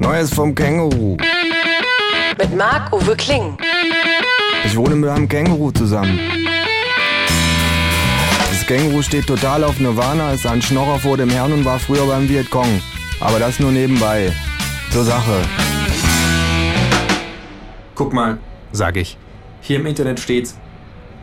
Neues 0.00 0.32
vom 0.32 0.54
Känguru. 0.54 1.18
Mit 2.38 2.56
Marc-Uwe 2.56 3.14
Kling. 3.16 3.58
Ich 4.64 4.74
wohne 4.74 4.96
mit 4.96 5.10
einem 5.10 5.28
Känguru 5.28 5.70
zusammen. 5.72 6.18
Das 8.50 8.66
Känguru 8.66 9.02
steht 9.02 9.26
total 9.26 9.62
auf 9.62 9.78
Nirvana, 9.78 10.32
ist 10.32 10.46
ein 10.46 10.62
Schnorrer 10.62 10.98
vor 10.98 11.18
dem 11.18 11.28
Herrn 11.28 11.52
und 11.52 11.66
war 11.66 11.78
früher 11.78 12.06
beim 12.06 12.26
Vietcong. 12.26 12.80
Aber 13.20 13.38
das 13.38 13.60
nur 13.60 13.72
nebenbei. 13.72 14.32
Zur 14.90 15.04
Sache. 15.04 15.42
Guck 17.94 18.14
mal, 18.14 18.38
sage 18.72 19.00
ich. 19.00 19.18
Hier 19.60 19.80
im 19.80 19.84
Internet 19.84 20.18
steht's. 20.18 20.56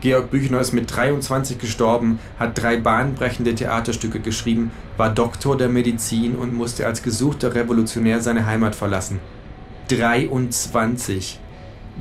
Georg 0.00 0.30
Büchner 0.30 0.60
ist 0.60 0.72
mit 0.72 0.94
23 0.94 1.58
gestorben, 1.58 2.20
hat 2.38 2.62
drei 2.62 2.76
bahnbrechende 2.76 3.54
Theaterstücke 3.54 4.20
geschrieben, 4.20 4.70
war 4.96 5.10
Doktor 5.10 5.56
der 5.56 5.68
Medizin 5.68 6.36
und 6.36 6.54
musste 6.54 6.86
als 6.86 7.02
gesuchter 7.02 7.54
Revolutionär 7.54 8.20
seine 8.20 8.46
Heimat 8.46 8.76
verlassen. 8.76 9.18
23. 9.88 11.40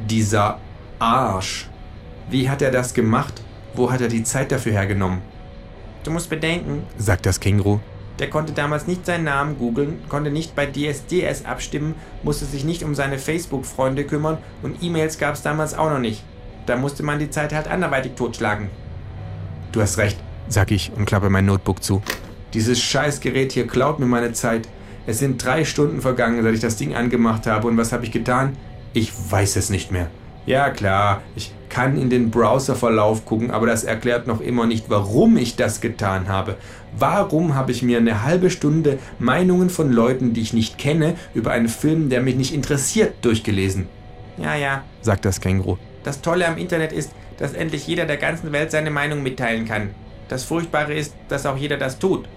Dieser 0.10 0.60
Arsch. 1.00 1.70
Wie 2.30 2.50
hat 2.50 2.62
er 2.62 2.70
das 2.70 2.94
gemacht? 2.94 3.42
Wo 3.74 3.92
hat 3.92 4.02
er 4.02 4.10
die 4.10 4.24
Zeit 4.24 4.52
dafür 4.52 4.74
hergenommen? 4.74 5.22
Du 6.04 6.12
musst 6.12 6.30
bedenken, 6.30 6.84
sagt 7.00 7.26
das 7.26 7.40
Känguru. 7.40 7.80
Der 8.20 8.30
konnte 8.30 8.54
damals 8.54 8.86
nicht 8.86 9.06
seinen 9.06 9.24
Namen 9.24 9.58
googeln, 9.58 10.00
konnte 10.08 10.30
nicht 10.30 10.56
bei 10.56 10.68
DSDS 10.68 11.46
abstimmen, 11.46 11.96
musste 12.24 12.46
sich 12.46 12.64
nicht 12.64 12.84
um 12.84 12.94
seine 12.94 13.18
Facebook-Freunde 13.18 14.04
kümmern 14.04 14.38
und 14.62 14.84
E-Mails 14.84 15.18
gab 15.18 15.34
es 15.34 15.42
damals 15.42 15.76
auch 15.76 15.90
noch 15.90 16.00
nicht. 16.00 16.24
Da 16.68 16.76
musste 16.76 17.02
man 17.02 17.18
die 17.18 17.30
Zeit 17.30 17.54
halt 17.54 17.68
anderweitig 17.68 18.12
totschlagen. 18.16 18.70
Du 19.72 19.82
hast 19.82 19.98
recht, 19.98 20.18
sag 20.50 20.70
ich 20.72 20.92
und 20.96 21.06
klappe 21.06 21.30
mein 21.30 21.46
Notebook 21.46 21.82
zu. 21.82 22.02
Dieses 22.54 22.82
Scheißgerät 22.82 23.54
hier 23.54 23.68
klaut 23.68 24.00
mir 24.00 24.06
meine 24.06 24.34
Zeit. 24.34 24.68
Es 25.06 25.20
sind 25.20 25.44
drei 25.44 25.64
Stunden 25.64 26.02
vergangen, 26.02 26.44
seit 26.44 26.54
ich 26.54 26.60
das 26.60 26.76
Ding 26.76 26.94
angemacht 26.94 27.48
habe. 27.48 27.68
Und 27.68 27.78
was 27.78 27.94
habe 27.94 28.04
ich 28.04 28.12
getan? 28.12 28.58
Ich 28.92 29.14
weiß 29.32 29.56
es 29.56 29.70
nicht 29.70 29.94
mehr. 29.94 30.08
Ja 30.46 30.70
klar, 30.70 31.22
ich 31.38 31.54
kann 31.70 31.98
in 31.98 32.10
den 32.10 32.32
Browserverlauf 32.32 33.26
gucken, 33.26 33.52
aber 33.52 33.68
das 33.68 33.86
erklärt 33.86 34.28
noch 34.28 34.42
immer 34.42 34.66
nicht, 34.66 34.90
warum 34.90 35.38
ich 35.38 35.56
das 35.56 35.80
getan 35.80 36.28
habe. 36.28 36.56
Warum 36.98 37.56
habe 37.56 37.72
ich 37.72 37.82
mir 37.82 37.98
eine 37.98 38.24
halbe 38.24 38.50
Stunde 38.50 39.00
Meinungen 39.20 39.70
von 39.70 39.92
Leuten, 39.92 40.34
die 40.34 40.42
ich 40.42 40.54
nicht 40.54 40.78
kenne, 40.78 41.16
über 41.34 41.52
einen 41.52 41.70
Film, 41.70 42.10
der 42.10 42.22
mich 42.22 42.36
nicht 42.36 42.54
interessiert, 42.54 43.14
durchgelesen? 43.22 43.88
Ja, 44.38 44.56
ja, 44.56 44.84
sagt 45.02 45.24
das 45.24 45.40
Känguru. 45.40 45.78
Das 46.04 46.22
Tolle 46.22 46.48
am 46.48 46.58
Internet 46.58 46.92
ist, 46.92 47.12
dass 47.38 47.54
endlich 47.54 47.88
jeder 47.88 48.06
der 48.06 48.18
ganzen 48.18 48.52
Welt 48.52 48.72
seine 48.72 48.92
Meinung 48.92 49.24
mitteilen 49.24 49.66
kann. 49.66 49.92
Das 50.28 50.44
Furchtbare 50.44 50.94
ist, 50.94 51.14
dass 51.30 51.46
auch 51.46 51.58
jeder 51.58 51.78
das 51.78 52.00
tut. 52.00 52.28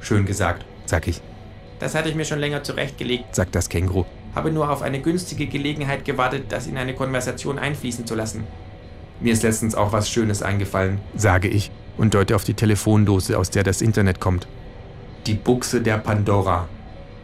Schön 0.00 0.26
gesagt, 0.26 0.64
sag 0.86 1.06
ich. 1.08 1.20
Das 1.78 1.94
hatte 1.94 2.08
ich 2.08 2.14
mir 2.14 2.24
schon 2.24 2.38
länger 2.38 2.62
zurechtgelegt, 2.62 3.34
sagt 3.34 3.54
das 3.54 3.68
Känguru. 3.68 4.04
Habe 4.34 4.52
nur 4.52 4.70
auf 4.70 4.82
eine 4.82 5.00
günstige 5.00 5.46
Gelegenheit 5.46 6.04
gewartet, 6.04 6.44
das 6.50 6.66
in 6.66 6.76
eine 6.76 6.94
Konversation 6.94 7.58
einfließen 7.58 8.06
zu 8.06 8.14
lassen. 8.14 8.44
Mir 9.20 9.32
ist 9.32 9.42
letztens 9.42 9.74
auch 9.74 9.92
was 9.92 10.08
Schönes 10.10 10.42
eingefallen, 10.42 11.00
sage 11.14 11.48
ich 11.48 11.70
und 11.96 12.14
deute 12.14 12.34
auf 12.34 12.44
die 12.44 12.54
Telefondose, 12.54 13.38
aus 13.38 13.50
der 13.50 13.62
das 13.62 13.82
Internet 13.82 14.20
kommt. 14.20 14.48
Die 15.26 15.34
Buchse 15.34 15.82
der 15.82 15.98
Pandora. 15.98 16.68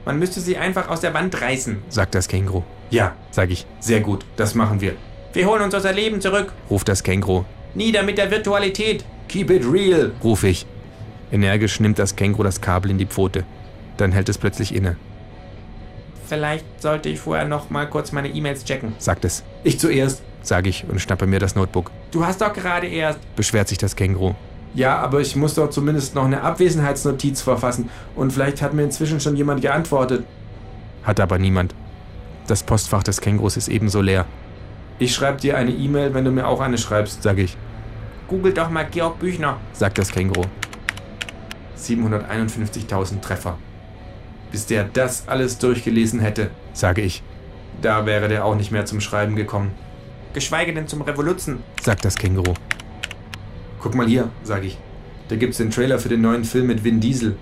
Man 0.04 0.18
müsste 0.18 0.40
sie 0.40 0.56
einfach 0.56 0.88
aus 0.88 1.00
der 1.00 1.14
Wand 1.14 1.40
reißen, 1.40 1.78
sagt 1.88 2.14
das 2.14 2.28
Känguru. 2.28 2.62
Ja, 2.90 3.16
sage 3.30 3.52
ich. 3.52 3.66
Sehr 3.80 4.00
gut, 4.00 4.24
das 4.36 4.54
machen 4.54 4.80
wir. 4.80 4.94
Wir 5.36 5.46
holen 5.46 5.60
uns 5.60 5.74
unser 5.74 5.92
Leben 5.92 6.22
zurück, 6.22 6.54
ruft 6.70 6.88
das 6.88 7.02
Känguru. 7.02 7.44
Nieder 7.74 8.02
mit 8.02 8.16
der 8.16 8.30
Virtualität. 8.30 9.04
Keep 9.28 9.50
it 9.50 9.70
real, 9.70 10.12
rufe 10.24 10.48
ich. 10.48 10.64
Energisch 11.30 11.78
nimmt 11.78 11.98
das 11.98 12.16
Känguru 12.16 12.42
das 12.42 12.62
Kabel 12.62 12.90
in 12.90 12.96
die 12.96 13.04
Pfote. 13.04 13.44
Dann 13.98 14.12
hält 14.12 14.30
es 14.30 14.38
plötzlich 14.38 14.74
inne. 14.74 14.96
Vielleicht 16.26 16.64
sollte 16.80 17.10
ich 17.10 17.20
vorher 17.20 17.46
noch 17.46 17.68
mal 17.68 17.86
kurz 17.86 18.12
meine 18.12 18.30
E-Mails 18.30 18.64
checken, 18.64 18.94
sagt 18.96 19.26
es. 19.26 19.44
Ich 19.62 19.78
zuerst, 19.78 20.22
sage 20.40 20.70
ich 20.70 20.86
und 20.88 21.02
schnappe 21.02 21.26
mir 21.26 21.38
das 21.38 21.54
Notebook. 21.54 21.90
Du 22.12 22.24
hast 22.24 22.40
doch 22.40 22.54
gerade 22.54 22.86
erst, 22.86 23.18
beschwert 23.36 23.68
sich 23.68 23.76
das 23.76 23.94
Känguru. 23.94 24.34
Ja, 24.72 24.96
aber 24.96 25.20
ich 25.20 25.36
muss 25.36 25.52
doch 25.52 25.68
zumindest 25.68 26.14
noch 26.14 26.24
eine 26.24 26.40
Abwesenheitsnotiz 26.40 27.42
verfassen 27.42 27.90
und 28.14 28.32
vielleicht 28.32 28.62
hat 28.62 28.72
mir 28.72 28.84
inzwischen 28.84 29.20
schon 29.20 29.36
jemand 29.36 29.60
geantwortet. 29.60 30.24
Hat 31.02 31.20
aber 31.20 31.38
niemand. 31.38 31.74
Das 32.46 32.62
Postfach 32.62 33.02
des 33.02 33.20
Kängurus 33.20 33.58
ist 33.58 33.68
ebenso 33.68 34.00
leer. 34.00 34.24
Ich 34.98 35.14
schreibe 35.14 35.38
dir 35.38 35.58
eine 35.58 35.72
E-Mail, 35.72 36.14
wenn 36.14 36.24
du 36.24 36.30
mir 36.30 36.46
auch 36.46 36.60
eine 36.60 36.78
schreibst, 36.78 37.22
sage 37.22 37.42
ich. 37.42 37.56
Google 38.28 38.54
doch 38.54 38.70
mal 38.70 38.86
Georg 38.90 39.18
Büchner, 39.18 39.58
sagt 39.74 39.98
das 39.98 40.10
Känguru. 40.10 40.44
751.000 41.78 43.20
Treffer. 43.20 43.58
Bis 44.50 44.64
der 44.64 44.84
das 44.84 45.28
alles 45.28 45.58
durchgelesen 45.58 46.20
hätte, 46.20 46.50
sage 46.72 47.02
ich. 47.02 47.22
Da 47.82 48.06
wäre 48.06 48.28
der 48.28 48.46
auch 48.46 48.54
nicht 48.54 48.72
mehr 48.72 48.86
zum 48.86 49.02
Schreiben 49.02 49.36
gekommen. 49.36 49.72
Geschweige 50.32 50.72
denn 50.72 50.88
zum 50.88 51.02
Revoluzen, 51.02 51.62
sagt 51.82 52.06
das 52.06 52.16
Känguru. 52.16 52.54
Guck 53.80 53.94
mal 53.94 54.06
hier, 54.06 54.30
sage 54.44 54.68
ich. 54.68 54.78
Da 55.28 55.36
gibt's 55.36 55.58
den 55.58 55.70
Trailer 55.70 55.98
für 55.98 56.08
den 56.08 56.22
neuen 56.22 56.44
Film 56.44 56.68
mit 56.68 56.84
Vin 56.84 57.00
Diesel. 57.00 57.36